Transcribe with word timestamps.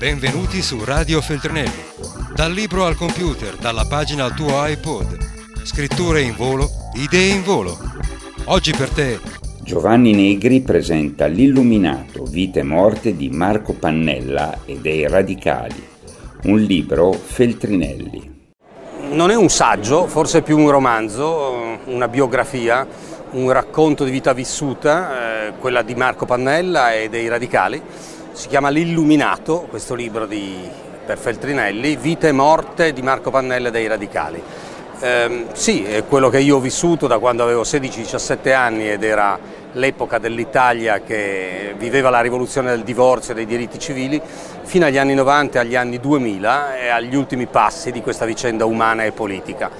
Benvenuti 0.00 0.62
su 0.62 0.82
Radio 0.82 1.20
Feltrinelli. 1.20 1.84
Dal 2.34 2.50
libro 2.50 2.86
al 2.86 2.96
computer, 2.96 3.56
dalla 3.56 3.84
pagina 3.84 4.24
al 4.24 4.32
tuo 4.32 4.66
iPod. 4.66 5.18
Scritture 5.62 6.22
in 6.22 6.34
volo, 6.34 6.70
idee 6.94 7.34
in 7.34 7.42
volo. 7.42 7.76
Oggi 8.46 8.72
per 8.72 8.88
te 8.88 9.20
Giovanni 9.62 10.14
Negri 10.14 10.62
presenta 10.62 11.26
L'illuminato, 11.26 12.24
vita 12.24 12.60
e 12.60 12.62
morte 12.62 13.14
di 13.14 13.28
Marco 13.28 13.74
Pannella 13.74 14.60
e 14.64 14.78
dei 14.78 15.06
radicali, 15.06 15.86
un 16.44 16.58
libro 16.60 17.12
Feltrinelli. 17.12 18.52
Non 19.10 19.30
è 19.30 19.36
un 19.36 19.50
saggio, 19.50 20.06
forse 20.06 20.38
è 20.38 20.42
più 20.42 20.56
un 20.56 20.70
romanzo, 20.70 21.78
una 21.84 22.08
biografia, 22.08 22.86
un 23.32 23.52
racconto 23.52 24.04
di 24.04 24.10
vita 24.10 24.32
vissuta, 24.32 25.48
eh, 25.48 25.52
quella 25.58 25.82
di 25.82 25.94
Marco 25.94 26.24
Pannella 26.24 26.94
e 26.94 27.10
dei 27.10 27.28
radicali. 27.28 27.82
Si 28.40 28.48
chiama 28.48 28.70
L'illuminato, 28.70 29.66
questo 29.68 29.94
libro 29.94 30.24
di, 30.24 30.66
per 31.04 31.18
Feltrinelli, 31.18 31.96
Vita 31.96 32.26
e 32.26 32.32
morte 32.32 32.94
di 32.94 33.02
Marco 33.02 33.30
Pannella 33.30 33.68
dei 33.68 33.86
radicali. 33.86 34.42
Eh, 34.98 35.44
sì, 35.52 35.84
è 35.84 36.06
quello 36.06 36.30
che 36.30 36.40
io 36.40 36.56
ho 36.56 36.58
vissuto 36.58 37.06
da 37.06 37.18
quando 37.18 37.42
avevo 37.42 37.64
16-17 37.64 38.54
anni 38.54 38.90
ed 38.90 39.04
era 39.04 39.38
l'epoca 39.72 40.16
dell'Italia 40.16 41.02
che 41.02 41.74
viveva 41.76 42.08
la 42.08 42.22
rivoluzione 42.22 42.70
del 42.70 42.82
divorzio 42.82 43.32
e 43.32 43.36
dei 43.36 43.44
diritti 43.44 43.78
civili, 43.78 44.18
fino 44.62 44.86
agli 44.86 44.96
anni 44.96 45.12
90 45.12 45.58
e 45.58 45.60
agli 45.60 45.76
anni 45.76 46.00
2000 46.00 46.78
e 46.78 46.88
agli 46.88 47.14
ultimi 47.14 47.44
passi 47.44 47.92
di 47.92 48.00
questa 48.00 48.24
vicenda 48.24 48.64
umana 48.64 49.04
e 49.04 49.12
politica. 49.12 49.70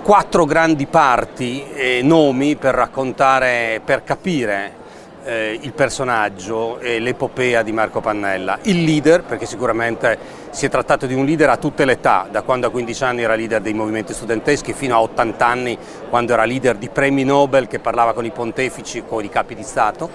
Quattro 0.00 0.44
grandi 0.44 0.86
parti 0.86 1.64
e 1.74 2.02
nomi 2.04 2.54
per 2.54 2.76
raccontare, 2.76 3.80
per 3.84 4.04
capire 4.04 4.82
eh, 5.24 5.58
il 5.60 5.72
personaggio 5.72 6.78
e 6.78 6.98
l'epopea 6.98 7.62
di 7.62 7.72
Marco 7.72 8.00
Pannella. 8.00 8.58
Il 8.62 8.84
leader, 8.84 9.24
perché 9.24 9.46
sicuramente 9.46 10.18
si 10.50 10.66
è 10.66 10.68
trattato 10.68 11.06
di 11.06 11.14
un 11.14 11.24
leader 11.24 11.50
a 11.50 11.56
tutte 11.56 11.84
le 11.84 11.92
età, 11.92 12.28
da 12.30 12.42
quando 12.42 12.66
a 12.66 12.70
15 12.70 13.04
anni 13.04 13.22
era 13.22 13.34
leader 13.34 13.60
dei 13.60 13.74
movimenti 13.74 14.12
studenteschi 14.12 14.72
fino 14.72 14.94
a 14.94 15.00
80 15.00 15.46
anni 15.46 15.78
quando 16.08 16.32
era 16.32 16.44
leader 16.44 16.76
di 16.76 16.88
premi 16.88 17.24
Nobel 17.24 17.66
che 17.66 17.78
parlava 17.78 18.12
con 18.12 18.24
i 18.24 18.30
pontefici, 18.30 19.02
con 19.06 19.24
i 19.24 19.28
capi 19.28 19.54
di 19.54 19.62
Stato. 19.62 20.10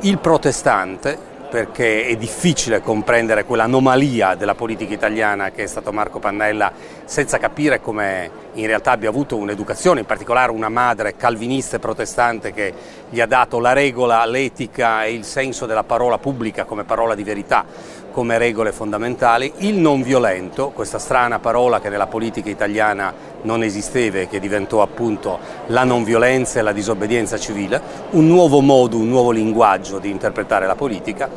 Il 0.00 0.18
protestante, 0.18 1.18
perché 1.48 2.04
è 2.04 2.16
difficile 2.16 2.82
comprendere 2.82 3.44
quell'anomalia 3.44 4.34
della 4.34 4.54
politica 4.54 4.92
italiana 4.92 5.50
che 5.50 5.62
è 5.62 5.66
stato 5.66 5.92
Marco 5.92 6.18
Pannella 6.18 6.72
senza 7.04 7.38
capire 7.38 7.80
come 7.80 8.30
in 8.52 8.66
realtà 8.66 8.90
abbia 8.90 9.08
avuto 9.08 9.36
un'educazione, 9.36 10.00
in 10.00 10.06
particolare 10.06 10.50
una 10.50 10.68
madre 10.68 11.16
calvinista 11.16 11.76
e 11.76 11.80
protestante 11.80 12.52
che 12.52 12.72
gli 13.08 13.20
ha 13.20 13.26
dato 13.26 13.60
la 13.60 13.72
regola, 13.72 14.24
l'etica 14.26 15.04
e 15.04 15.12
il 15.12 15.24
senso 15.24 15.64
della 15.64 15.84
parola 15.84 16.18
pubblica 16.18 16.64
come 16.64 16.84
parola 16.84 17.14
di 17.14 17.22
verità, 17.22 17.64
come 18.10 18.36
regole 18.36 18.72
fondamentali, 18.72 19.52
il 19.58 19.76
non 19.76 20.02
violento, 20.02 20.70
questa 20.70 20.98
strana 20.98 21.38
parola 21.38 21.80
che 21.80 21.88
nella 21.88 22.08
politica 22.08 22.50
italiana 22.50 23.14
non 23.42 23.62
esisteva 23.62 24.18
e 24.18 24.28
che 24.28 24.40
diventò 24.40 24.82
appunto 24.82 25.38
la 25.66 25.84
non 25.84 26.04
violenza 26.04 26.58
e 26.58 26.62
la 26.62 26.72
disobbedienza 26.72 27.38
civile, 27.38 27.80
un 28.10 28.26
nuovo 28.26 28.60
modo, 28.60 28.96
un 28.96 29.08
nuovo 29.08 29.30
linguaggio 29.30 29.98
di 29.98 30.10
interpretare 30.10 30.66
la 30.66 30.74
politica, 30.74 31.28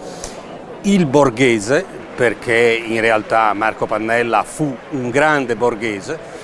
il 0.81 1.05
borghese, 1.05 1.85
perché 2.15 2.83
in 2.85 3.01
realtà 3.01 3.53
Marco 3.53 3.85
Pannella 3.85 4.43
fu 4.43 4.75
un 4.91 5.09
grande 5.09 5.55
borghese, 5.55 6.39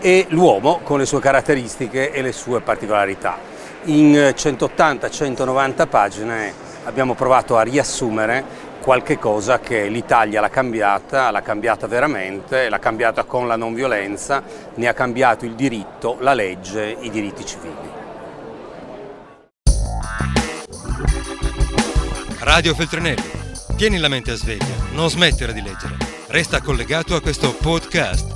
e 0.00 0.26
l'uomo 0.28 0.80
con 0.82 0.98
le 0.98 1.06
sue 1.06 1.18
caratteristiche 1.18 2.12
e 2.12 2.20
le 2.20 2.32
sue 2.32 2.60
particolarità. 2.60 3.38
In 3.84 4.12
180-190 4.12 5.88
pagine 5.88 6.52
abbiamo 6.84 7.14
provato 7.14 7.56
a 7.56 7.62
riassumere 7.62 8.44
qualche 8.84 9.18
cosa 9.18 9.60
che 9.60 9.88
l'Italia 9.88 10.42
l'ha 10.42 10.50
cambiata, 10.50 11.30
l'ha 11.30 11.40
cambiata 11.40 11.86
veramente, 11.86 12.68
l'ha 12.68 12.78
cambiata 12.78 13.24
con 13.24 13.46
la 13.48 13.56
non 13.56 13.72
violenza, 13.72 14.42
ne 14.74 14.86
ha 14.86 14.92
cambiato 14.92 15.46
il 15.46 15.54
diritto, 15.54 16.18
la 16.20 16.34
legge, 16.34 16.94
i 17.00 17.08
diritti 17.08 17.46
civili. 17.46 17.74
Radio 22.40 22.74
Feltrinelli. 22.74 23.30
Tieni 23.74 23.96
la 23.96 24.08
mente 24.08 24.32
a 24.32 24.36
sveglia, 24.36 24.74
non 24.92 25.08
smettere 25.08 25.54
di 25.54 25.62
leggere. 25.62 25.96
Resta 26.26 26.60
collegato 26.60 27.14
a 27.14 27.22
questo 27.22 27.54
podcast. 27.54 28.32